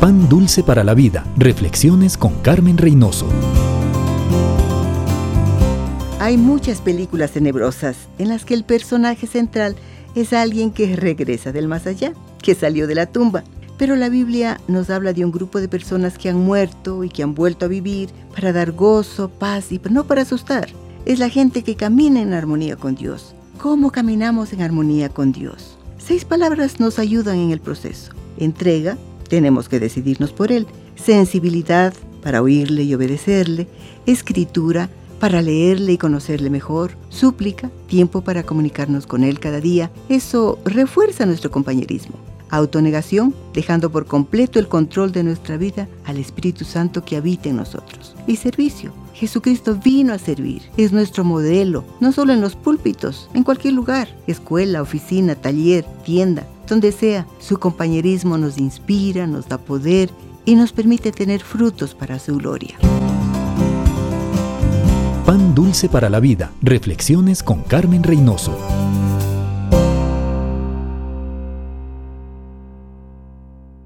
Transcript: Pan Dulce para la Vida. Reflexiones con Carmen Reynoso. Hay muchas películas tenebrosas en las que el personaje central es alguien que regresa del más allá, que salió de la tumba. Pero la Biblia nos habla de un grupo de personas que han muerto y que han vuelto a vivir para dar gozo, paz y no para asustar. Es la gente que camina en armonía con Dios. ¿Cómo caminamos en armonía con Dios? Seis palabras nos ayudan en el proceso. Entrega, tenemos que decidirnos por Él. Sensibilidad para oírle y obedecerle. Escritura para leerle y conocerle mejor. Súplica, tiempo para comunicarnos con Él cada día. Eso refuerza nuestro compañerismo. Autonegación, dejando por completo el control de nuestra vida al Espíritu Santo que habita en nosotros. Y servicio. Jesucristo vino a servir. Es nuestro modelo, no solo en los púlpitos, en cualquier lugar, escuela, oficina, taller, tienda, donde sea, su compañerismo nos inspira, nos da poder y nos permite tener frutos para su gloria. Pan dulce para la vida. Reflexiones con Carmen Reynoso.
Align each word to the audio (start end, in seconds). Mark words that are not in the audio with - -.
Pan 0.00 0.28
Dulce 0.28 0.62
para 0.62 0.84
la 0.84 0.94
Vida. 0.94 1.26
Reflexiones 1.36 2.16
con 2.16 2.32
Carmen 2.42 2.78
Reynoso. 2.78 3.26
Hay 6.20 6.36
muchas 6.36 6.80
películas 6.80 7.32
tenebrosas 7.32 7.96
en 8.18 8.28
las 8.28 8.44
que 8.44 8.54
el 8.54 8.62
personaje 8.62 9.26
central 9.26 9.74
es 10.14 10.32
alguien 10.32 10.70
que 10.70 10.94
regresa 10.94 11.50
del 11.50 11.66
más 11.66 11.88
allá, 11.88 12.12
que 12.40 12.54
salió 12.54 12.86
de 12.86 12.94
la 12.94 13.06
tumba. 13.06 13.42
Pero 13.76 13.96
la 13.96 14.08
Biblia 14.08 14.60
nos 14.68 14.88
habla 14.88 15.12
de 15.12 15.24
un 15.24 15.32
grupo 15.32 15.60
de 15.60 15.68
personas 15.68 16.16
que 16.16 16.28
han 16.28 16.38
muerto 16.38 17.02
y 17.02 17.08
que 17.08 17.24
han 17.24 17.34
vuelto 17.34 17.64
a 17.64 17.68
vivir 17.68 18.10
para 18.32 18.52
dar 18.52 18.70
gozo, 18.70 19.28
paz 19.28 19.72
y 19.72 19.80
no 19.90 20.04
para 20.04 20.22
asustar. 20.22 20.68
Es 21.06 21.18
la 21.18 21.28
gente 21.28 21.64
que 21.64 21.74
camina 21.74 22.22
en 22.22 22.34
armonía 22.34 22.76
con 22.76 22.94
Dios. 22.94 23.34
¿Cómo 23.60 23.90
caminamos 23.90 24.52
en 24.52 24.62
armonía 24.62 25.08
con 25.08 25.32
Dios? 25.32 25.76
Seis 25.98 26.24
palabras 26.24 26.78
nos 26.78 27.00
ayudan 27.00 27.38
en 27.38 27.50
el 27.50 27.60
proceso. 27.60 28.12
Entrega, 28.36 28.96
tenemos 29.28 29.68
que 29.68 29.80
decidirnos 29.80 30.32
por 30.32 30.52
Él. 30.52 30.66
Sensibilidad 30.96 31.94
para 32.22 32.42
oírle 32.42 32.82
y 32.82 32.94
obedecerle. 32.94 33.68
Escritura 34.06 34.90
para 35.20 35.42
leerle 35.42 35.92
y 35.92 35.98
conocerle 35.98 36.50
mejor. 36.50 36.92
Súplica, 37.08 37.70
tiempo 37.86 38.22
para 38.22 38.42
comunicarnos 38.42 39.06
con 39.06 39.24
Él 39.24 39.40
cada 39.40 39.60
día. 39.60 39.90
Eso 40.08 40.58
refuerza 40.64 41.26
nuestro 41.26 41.50
compañerismo. 41.50 42.16
Autonegación, 42.50 43.34
dejando 43.52 43.90
por 43.90 44.06
completo 44.06 44.58
el 44.58 44.68
control 44.68 45.12
de 45.12 45.22
nuestra 45.22 45.58
vida 45.58 45.86
al 46.06 46.16
Espíritu 46.16 46.64
Santo 46.64 47.04
que 47.04 47.16
habita 47.16 47.50
en 47.50 47.56
nosotros. 47.56 48.14
Y 48.26 48.36
servicio. 48.36 48.92
Jesucristo 49.12 49.78
vino 49.82 50.14
a 50.14 50.18
servir. 50.18 50.62
Es 50.76 50.92
nuestro 50.92 51.24
modelo, 51.24 51.84
no 52.00 52.12
solo 52.12 52.32
en 52.32 52.40
los 52.40 52.54
púlpitos, 52.54 53.28
en 53.34 53.42
cualquier 53.42 53.74
lugar, 53.74 54.08
escuela, 54.26 54.80
oficina, 54.80 55.34
taller, 55.34 55.84
tienda, 56.04 56.46
donde 56.68 56.92
sea, 56.92 57.26
su 57.38 57.58
compañerismo 57.58 58.38
nos 58.38 58.58
inspira, 58.58 59.26
nos 59.26 59.48
da 59.48 59.58
poder 59.58 60.10
y 60.44 60.54
nos 60.54 60.72
permite 60.72 61.12
tener 61.12 61.42
frutos 61.42 61.94
para 61.94 62.18
su 62.18 62.36
gloria. 62.36 62.76
Pan 65.26 65.54
dulce 65.54 65.88
para 65.88 66.08
la 66.08 66.20
vida. 66.20 66.52
Reflexiones 66.62 67.42
con 67.42 67.62
Carmen 67.62 68.02
Reynoso. 68.02 68.56